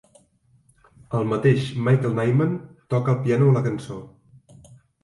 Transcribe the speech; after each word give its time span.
El 1.19 1.27
mateix 1.33 1.67
Michael 1.89 2.17
Nyman 2.21 2.59
toca 2.95 3.17
el 3.17 3.25
piano 3.29 3.53
a 3.53 3.57
la 3.61 3.67
cançó. 3.71 4.05